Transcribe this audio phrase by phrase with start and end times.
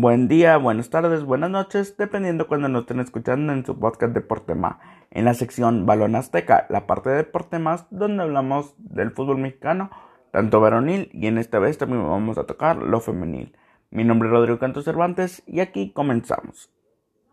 [0.00, 4.80] buen día, buenas tardes, buenas noches, dependiendo cuando nos estén escuchando en su podcast Deportema.
[5.12, 9.90] En la sección Balón Azteca, la parte de Deportemas, donde hablamos del fútbol mexicano,
[10.32, 13.56] tanto varonil y en esta vez también vamos a tocar lo femenil.
[13.90, 16.72] Mi nombre es Rodrigo Canto Cervantes y aquí comenzamos.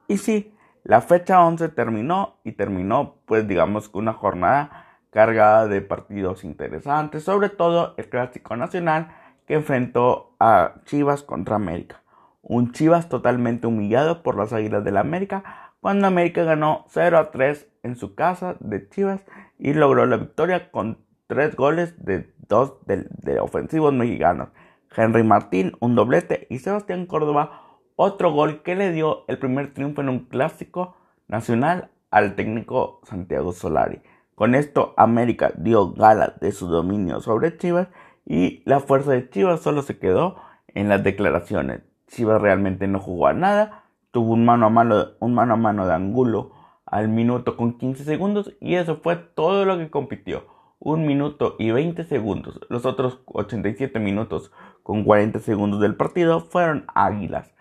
[0.07, 0.54] Y sí,
[0.84, 7.23] la fecha 11 terminó y terminó pues digamos con una jornada cargada de partidos interesantes,
[7.23, 9.16] sobre todo el Clásico Nacional
[9.48, 12.02] que enfrentó a Chivas contra América.
[12.42, 17.32] Un Chivas totalmente humillado por las Águilas del la América cuando América ganó 0 a
[17.32, 19.26] 3 en su casa de Chivas
[19.58, 24.49] y logró la victoria con tres goles de dos de, de ofensivos mexicanos.
[24.96, 30.02] Henry Martín, un doblete, y Sebastián Córdoba, otro gol que le dio el primer triunfo
[30.02, 34.02] en un clásico nacional al técnico Santiago Solari.
[34.35, 37.88] Con esto América dio gala de su dominio sobre Chivas
[38.26, 40.35] y la fuerza de Chivas solo se quedó
[40.68, 41.82] en las declaraciones.
[42.11, 45.87] Chivas realmente no jugó a nada, tuvo un mano a mano, un mano a mano
[45.87, 46.51] de Angulo
[46.85, 50.45] al minuto con 15 segundos y eso fue todo lo que compitió.
[50.79, 52.59] Un minuto y 20 segundos.
[52.70, 54.51] Los otros 87 minutos
[54.84, 57.53] con 40 segundos del partido fueron Águilas.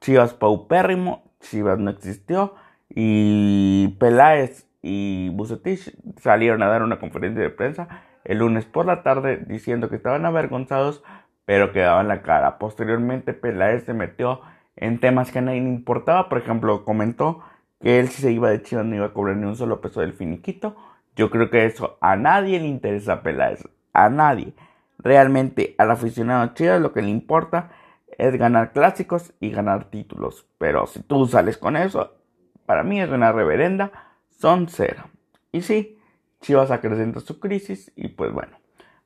[0.00, 2.54] Chivas paupérrimo, Chivas no existió
[2.88, 7.88] y Peláez y Bucetich salieron a dar una conferencia de prensa
[8.24, 11.02] el lunes por la tarde diciendo que estaban avergonzados
[11.52, 12.56] pero que daban la cara.
[12.56, 14.40] Posteriormente Peláez se metió
[14.74, 17.42] en temas que a nadie le importaba, por ejemplo comentó
[17.78, 20.00] que él si se iba de Chivas no iba a cobrar ni un solo peso
[20.00, 20.74] del finiquito.
[21.14, 24.54] Yo creo que eso a nadie le interesa a Peláez, a nadie.
[24.96, 27.72] Realmente al aficionado Chivas lo que le importa
[28.16, 30.46] es ganar clásicos y ganar títulos.
[30.56, 32.14] Pero si tú sales con eso,
[32.64, 33.92] para mí es una reverenda,
[34.30, 35.02] son cero.
[35.52, 35.98] Y sí,
[36.40, 38.61] Chivas acrecenta su crisis y pues bueno.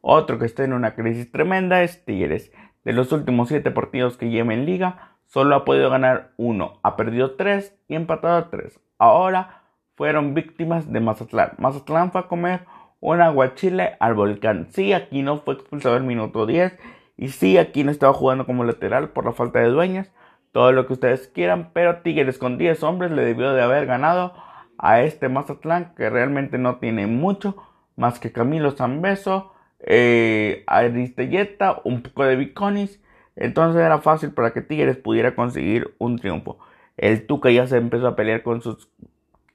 [0.09, 2.53] Otro que está en una crisis tremenda es Tigres.
[2.85, 6.95] De los últimos siete partidos que lleva en liga, solo ha podido ganar uno, ha
[6.95, 8.79] perdido tres y empatado tres.
[8.99, 9.65] Ahora
[9.97, 11.55] fueron víctimas de Mazatlán.
[11.59, 12.61] Mazatlán fue a comer
[13.01, 14.69] un aguachile al volcán.
[14.71, 16.79] Sí, aquí no fue expulsado el minuto 10
[17.17, 20.13] y sí, aquí no estaba jugando como lateral por la falta de dueñas.
[20.53, 24.35] Todo lo que ustedes quieran, pero Tigres con 10 hombres le debió de haber ganado
[24.79, 27.57] a este Mazatlán que realmente no tiene mucho
[27.97, 33.01] más que Camilo Zambeso, eh, Aristelleta, un poco de Biconis.
[33.37, 36.59] Entonces era fácil para que Tigres pudiera conseguir un triunfo.
[36.97, 38.91] El Tuca ya se empezó a pelear con sus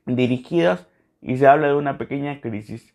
[0.05, 0.87] dirigidos
[1.21, 2.93] y se habla de una pequeña crisis.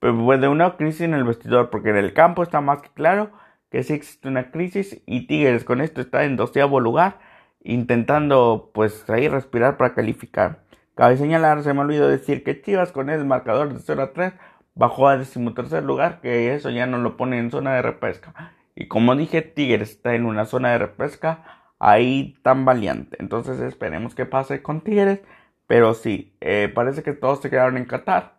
[0.00, 2.90] Pero pues, de una crisis en el vestidor, porque en el campo está más que
[2.90, 3.30] claro
[3.70, 7.18] que sí existe una crisis y Tigres con esto está en doceavo lugar,
[7.62, 10.64] intentando pues ahí respirar para calificar.
[10.94, 14.34] Cabe señalar, se me olvidó decir que Chivas con el marcador de 0 a 3
[14.74, 18.54] bajó a decimotercer lugar, que eso ya no lo pone en zona de repesca.
[18.74, 21.44] Y como dije, Tigres está en una zona de repesca
[21.78, 23.16] ahí tan valiente.
[23.20, 25.20] Entonces esperemos que pase con Tigres.
[25.66, 28.34] Pero sí, eh, parece que todos se quedaron en Qatar.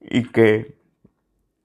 [0.00, 0.76] Y que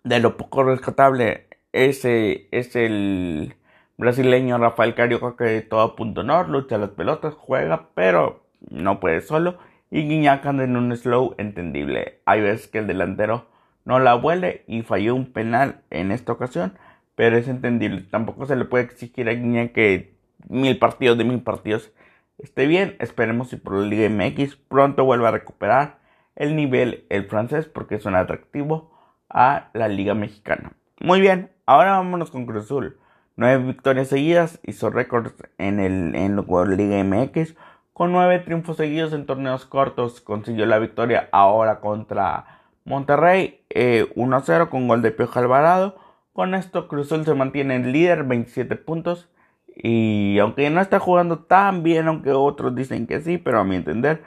[0.03, 3.55] de lo poco rescatable ese es el
[3.97, 9.57] brasileño Rafael Carioca que todo punto honor, lucha las pelotas, juega, pero no puede solo.
[9.89, 12.21] Y Guiñac anda en un slow entendible.
[12.25, 13.47] Hay veces que el delantero
[13.85, 16.77] no la huele y falló un penal en esta ocasión,
[17.15, 18.01] pero es entendible.
[18.09, 20.15] Tampoco se le puede exigir a Guiñac que
[20.47, 21.91] mil partidos de mil partidos
[22.37, 22.95] esté bien.
[22.99, 25.99] Esperemos si por la Liga MX pronto vuelva a recuperar
[26.35, 28.91] el nivel el francés porque es un atractivo
[29.29, 30.73] a la Liga Mexicana.
[30.99, 32.97] Muy bien, ahora vámonos con Cruz Azul.
[33.35, 37.55] Nueve victorias seguidas, hizo récords en, el, en la Liga MX.
[37.93, 44.69] Con nueve triunfos seguidos en torneos cortos, consiguió la victoria ahora contra Monterrey 1-0 eh,
[44.69, 45.95] con gol de Piojo Alvarado.
[46.33, 49.29] Con esto Cruz Azul se mantiene en líder, 27 puntos.
[49.75, 53.75] Y aunque no está jugando tan bien, aunque otros dicen que sí, pero a mi
[53.75, 54.23] entender,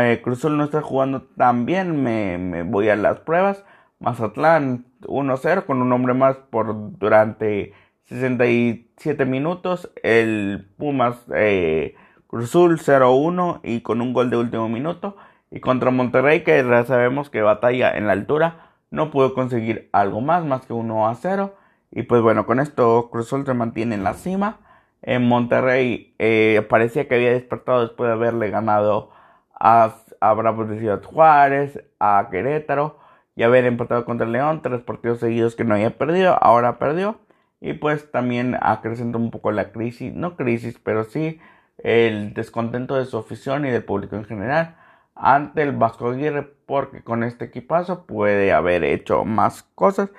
[0.00, 3.64] eh, Cruz Azul no está jugando tan bien, me, me voy a las pruebas.
[4.00, 7.72] Mazatlán 1-0 con un hombre más por durante
[8.04, 9.90] 67 minutos.
[10.02, 11.94] El Pumas eh,
[12.26, 15.16] Cruzul 0-1 y con un gol de último minuto.
[15.50, 20.20] Y contra Monterrey, que ya sabemos que batalla en la altura, no pudo conseguir algo
[20.20, 21.54] más, más que 1 0.
[21.90, 24.60] Y pues bueno, con esto Cruzul se mantiene en la cima.
[25.02, 29.10] En Monterrey eh, parecía que había despertado después de haberle ganado
[29.54, 32.98] a, a Bravos de Ciudad Juárez, a Querétaro
[33.36, 37.20] y haber empatado contra León, tres partidos seguidos que no había perdido, ahora perdió.
[37.60, 41.40] Y pues también acrecentó un poco la crisis, no crisis, pero sí
[41.78, 44.77] el descontento de su afición y del público en general
[45.18, 50.10] ante el Vasco Aguirre, porque con este equipazo puede haber hecho más cosas,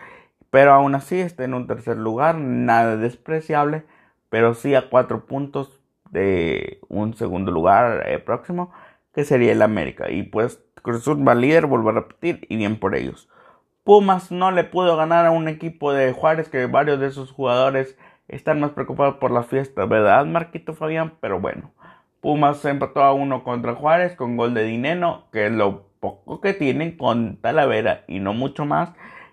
[0.51, 3.86] pero aún así está en un tercer lugar, nada despreciable,
[4.30, 5.80] pero sí a cuatro puntos
[6.12, 8.72] de un segundo lugar eh, próximo,
[9.13, 10.12] que sería el América.
[10.12, 13.30] Y pues Cruz Azul va líder, vuelvo a repetir, y bien por ellos.
[13.84, 17.98] Pumas no le pudo ganar a un equipo de Juárez que varios de sus jugadores
[18.28, 21.13] están más preocupados por la fiesta, ¿verdad, Marquito Fabián?
[21.22, 21.72] Pero bueno,
[22.21, 26.54] Pumas empató a uno contra Juárez con gol de Dineno, que es lo poco que
[26.54, 28.92] tienen con Talavera y no mucho más.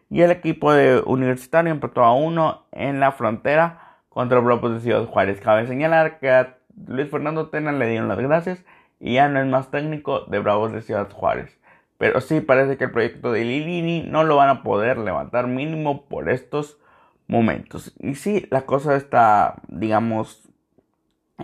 [0.08, 5.40] Y el equipo de Universitario empató a uno en la frontera contra de Ciudad Juárez.
[5.40, 8.64] Cabe señalar que a Luis Fernando Tena le dieron las gracias
[9.00, 11.58] y ya no es más técnico de Bravos de Ciudad Juárez.
[11.98, 16.06] Pero sí parece que el proyecto de Lilini no lo van a poder levantar mínimo
[16.06, 16.78] por estos
[17.26, 17.94] momentos.
[17.98, 20.45] Y sí, la cosa está, digamos,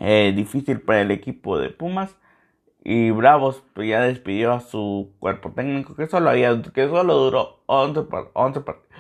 [0.00, 2.16] eh, difícil para el equipo de Pumas.
[2.84, 7.62] Y Bravos pues, ya despidió a su cuerpo técnico que solo, había, que solo duró
[7.66, 8.92] 11, 11 partidos.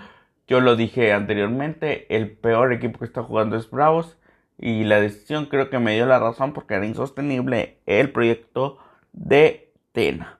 [0.46, 4.18] Yo lo dije anteriormente, el peor equipo que está jugando es Bravos.
[4.58, 8.78] Y la decisión creo que me dio la razón porque era insostenible el proyecto
[9.12, 10.38] de Tena.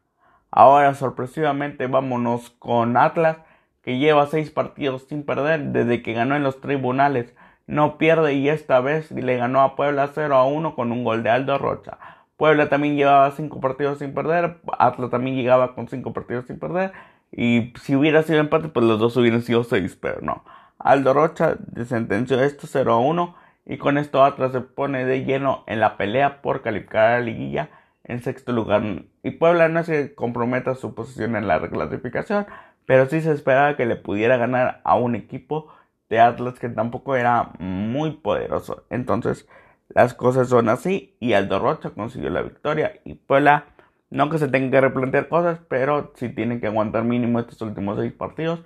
[0.51, 3.39] Ahora sorpresivamente vámonos con Atlas
[3.83, 7.35] que lleva seis partidos sin perder desde que ganó en los tribunales.
[7.73, 11.23] No pierde y esta vez le ganó a Puebla 0 a 1 con un gol
[11.23, 11.97] de Aldo Rocha.
[12.37, 16.93] Puebla también llevaba cinco partidos sin perder, Atlas también llegaba con cinco partidos sin perder
[17.31, 20.45] y si hubiera sido empate pues los dos hubieran sido seis, pero no.
[20.79, 25.65] Aldo Rocha sentenció esto 0 a 1 y con esto Atlas se pone de lleno
[25.67, 27.71] en la pelea por calificar a la liguilla
[28.05, 28.83] en sexto lugar
[29.23, 32.45] y Puebla no se comprometa su posición en la reclasificación
[32.85, 35.73] pero sí se esperaba que le pudiera ganar a un equipo
[36.13, 38.85] de Atlas que tampoco era muy poderoso.
[38.91, 39.49] Entonces,
[39.89, 43.65] las cosas son así y Aldo Rocha consiguió la victoria y Puebla
[44.11, 47.99] no que se tenga que replantear cosas, pero sí tiene que aguantar mínimo estos últimos
[47.99, 48.61] seis partidos,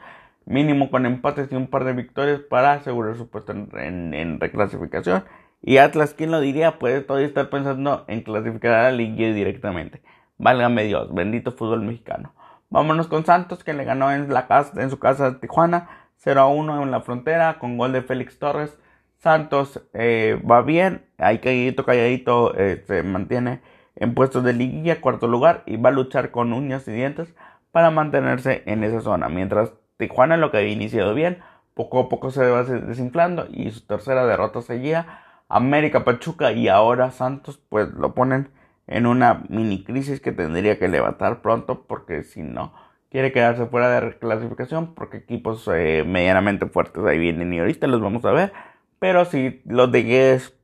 [0.44, 5.22] mínimo con empates y un par de victorias para asegurar su puesto en, reclasificación.
[5.62, 6.80] Y Atlas, ¿quién lo diría?
[6.80, 10.02] Puede todavía estar pensando en clasificar a la liga directamente.
[10.36, 12.34] Válgame Dios, bendito fútbol mexicano.
[12.70, 16.40] Vámonos con Santos que le ganó en, la casa, en su casa de Tijuana 0
[16.40, 18.78] a 1 en la frontera con gol de Félix Torres.
[19.18, 23.60] Santos eh, va bien, ahí calladito, calladito eh, se mantiene
[23.96, 27.34] en puestos de liguilla, cuarto lugar y va a luchar con uñas y dientes
[27.72, 29.28] para mantenerse en esa zona.
[29.28, 31.38] Mientras Tijuana lo que había iniciado bien,
[31.74, 35.22] poco a poco se va desinflando y su tercera derrota seguía.
[35.48, 38.50] América Pachuca y ahora Santos pues lo ponen
[38.86, 42.72] en una mini crisis que tendría que levantar pronto porque si no
[43.10, 48.00] quiere quedarse fuera de clasificación porque equipos eh, medianamente fuertes ahí vienen y ahorita los
[48.00, 48.52] vamos a ver.
[48.98, 50.54] Pero si los de Guedes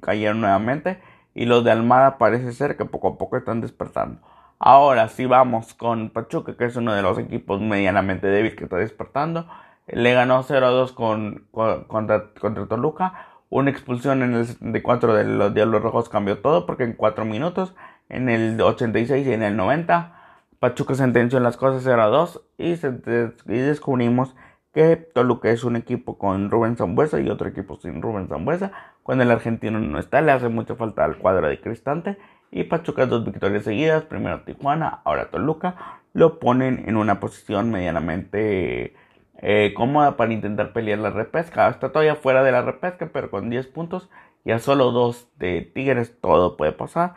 [0.00, 0.98] cayeron nuevamente
[1.34, 4.20] y los de Almada parece ser que poco a poco están despertando.
[4.58, 8.76] Ahora si vamos con Pachuca que es uno de los equipos medianamente débiles que está
[8.76, 9.46] despertando.
[9.86, 11.46] Le ganó 0-2 con,
[11.86, 13.28] contra, contra Toluca.
[13.50, 17.74] Una expulsión en el 74 de los Diablos Rojos cambió todo porque en 4 minutos,
[18.08, 20.15] en el 86 y en el 90,
[20.66, 22.74] Pachuca sentenció en las cosas 0 a 2 y,
[23.46, 24.34] descubrimos
[24.74, 28.72] que Toluca es un equipo con Rubén Zambuesa y otro equipo sin Rubén Zambuesa.
[29.04, 32.18] Cuando el argentino no está, le hace mucha falta al cuadro de Cristante.
[32.50, 38.96] Y Pachuca dos victorias seguidas, primero Tijuana, ahora Toluca, lo ponen en una posición medianamente
[39.38, 41.68] eh, cómoda para intentar pelear la repesca.
[41.68, 44.10] Está todavía fuera de la repesca, pero con 10 puntos
[44.44, 47.14] y a solo 2 de Tigres todo puede pasar.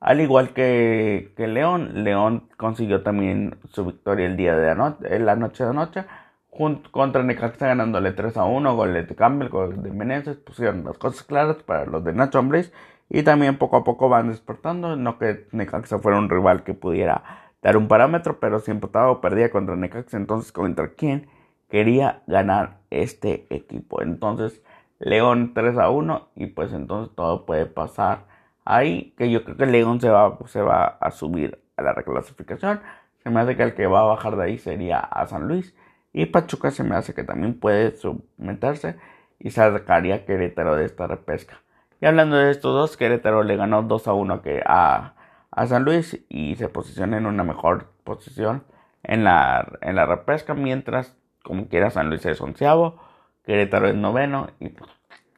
[0.00, 5.34] Al igual que, que León, León consiguió también su victoria el día de anoche, la
[5.34, 6.04] noche de anoche,
[6.50, 10.98] junto, contra Necaxa ganándole 3 a 1, goles de Campbell, goles de Meneses, pusieron las
[10.98, 12.72] cosas claras para los de Nacho Ambriz
[13.08, 17.24] y también poco a poco van despertando, no que Necaxa fuera un rival que pudiera
[17.60, 21.28] dar un parámetro, pero si empataba o perdía contra Necaxa, entonces contra quién
[21.68, 24.00] quería ganar este equipo.
[24.00, 24.62] Entonces,
[25.00, 28.27] León 3 a 1 y pues entonces todo puede pasar
[28.68, 32.80] ahí, que yo creo que León se va, se va a subir a la reclasificación.
[33.22, 35.74] Se me hace que el que va a bajar de ahí sería a San Luis.
[36.12, 37.94] Y Pachuca se me hace que también puede
[38.36, 38.96] meterse
[39.38, 41.62] y sacaría Querétaro de esta repesca.
[42.00, 45.14] Y hablando de estos dos, Querétaro le ganó 2 a 1 a,
[45.50, 48.64] a San Luis y se posiciona en una mejor posición
[49.02, 53.00] en la, en la repesca, mientras como quiera San Luis es onceavo,
[53.44, 54.72] Querétaro es noveno y,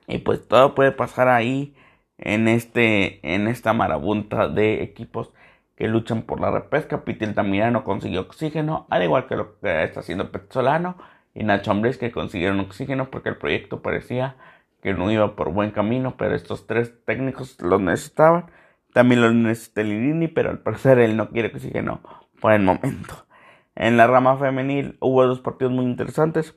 [0.07, 1.77] y pues todo puede pasar ahí
[2.21, 5.33] en este en esta marabunta de equipos
[5.77, 7.05] que luchan por la repesca.
[7.05, 10.97] Pitil Tamirano consiguió oxígeno, al igual que lo que está haciendo Petzolano
[11.35, 14.37] y Nacho Ambriz que consiguieron oxígeno porque el proyecto parecía
[14.83, 18.47] que no iba por buen camino, pero estos tres técnicos los necesitaban.
[18.93, 22.01] También los necesita Lirini, pero al parecer él no quiere oxígeno
[22.41, 23.27] por el momento.
[23.75, 26.57] En la rama femenil hubo dos partidos muy interesantes.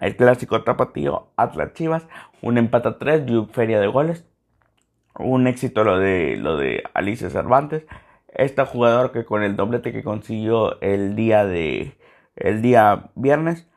[0.00, 2.08] El clásico tapatío Atlas Chivas,
[2.40, 4.26] un empate a tres y feria de goles.
[5.18, 7.84] Un éxito lo de lo de Alicia Cervantes,
[8.28, 11.96] esta jugadora que con el doblete que consiguió el día de
[12.36, 13.68] el día viernes,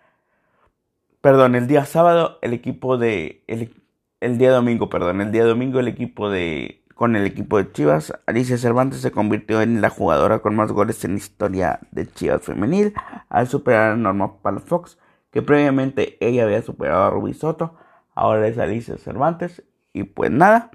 [1.22, 3.74] perdón, el día sábado, el equipo de el,
[4.22, 8.14] el día domingo, perdón, el día domingo el equipo de con el equipo de Chivas,
[8.26, 12.42] Alicia Cervantes se convirtió en la jugadora con más goles en la historia de Chivas
[12.42, 12.94] femenil
[13.28, 14.98] al superar a Norma Palafox,
[15.30, 17.76] que previamente ella había superado a Ruby Soto,
[18.16, 19.62] ahora es Alicia Cervantes
[19.92, 20.72] y pues nada,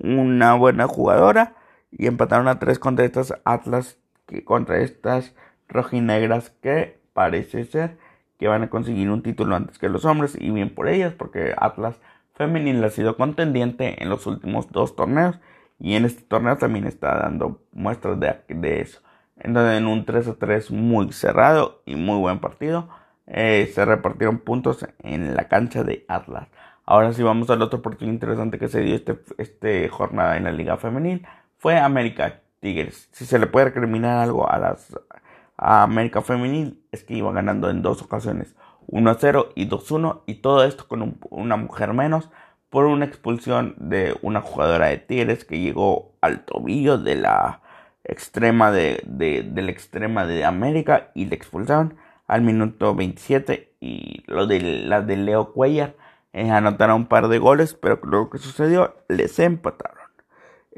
[0.00, 1.54] una buena jugadora
[1.90, 5.34] y empataron a tres contra estas Atlas que contra estas
[5.68, 7.98] rojinegras que parece ser
[8.38, 11.54] que van a conseguir un título antes que los hombres y bien por ellas porque
[11.56, 12.00] Atlas
[12.34, 15.40] femenil ha sido contendiente en los últimos dos torneos
[15.78, 19.00] y en este torneo también está dando muestras de, eso.
[19.36, 22.88] Entonces en un 3 a 3 muy cerrado y muy buen partido
[23.26, 26.48] eh, se repartieron puntos en la cancha de Atlas.
[26.90, 30.52] Ahora sí vamos al otro partido interesante que se dio este, este jornada en la
[30.52, 31.26] liga femenil.
[31.58, 33.10] Fue América Tigres.
[33.12, 34.96] Si se le puede recriminar algo a las
[35.58, 38.56] a América Femenil es que iba ganando en dos ocasiones.
[38.86, 42.30] 1 a 0 y 2 1 y todo esto con una mujer menos
[42.70, 47.60] por una expulsión de una jugadora de Tigres que llegó al tobillo de la
[48.02, 54.46] extrema de, de, la extrema de América y le expulsaron al minuto 27 y lo
[54.46, 55.94] de la de Leo Cuellar
[56.32, 59.98] eh, anotaron un par de goles pero lo que sucedió les empataron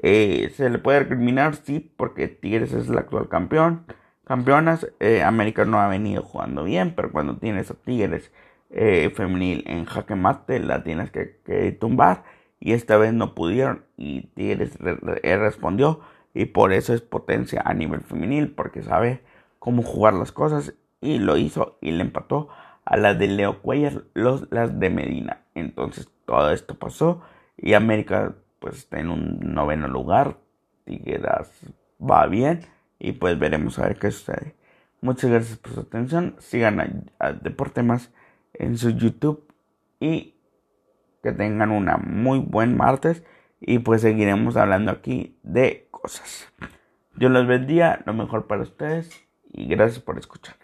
[0.02, 3.84] eh, se le puede recriminar sí porque Tigres es el actual campeón
[4.30, 4.86] campeonas.
[5.00, 8.30] Eh, América no ha venido jugando bien, pero cuando tienes a Tigres
[8.70, 12.22] eh, femenil en jaque mate, la tienes que, tumbar.
[12.60, 16.00] Y esta vez no pudieron y Tigres respondió.
[16.32, 19.22] Y por eso es potencia a nivel femenil, porque sabe
[19.58, 20.74] cómo jugar las cosas.
[21.00, 22.50] Y lo hizo y le empató
[22.90, 25.44] a las de Leo Cuellar, los, las de Medina.
[25.54, 27.22] Entonces todo esto pasó
[27.56, 30.38] y América pues está en un noveno lugar.
[30.84, 31.22] Tigres
[32.00, 32.62] va bien
[32.98, 34.56] y pues veremos a ver qué sucede.
[35.02, 36.34] Muchas gracias por su atención.
[36.40, 38.12] Sigan a, Deporte Más
[38.54, 39.46] en su YouTube
[40.00, 40.34] y
[41.22, 43.22] que tengan una muy buen martes
[43.60, 46.52] y pues seguiremos hablando aquí de cosas.
[47.14, 50.59] Dios los bendiga, lo mejor para ustedes y gracias por escuchar.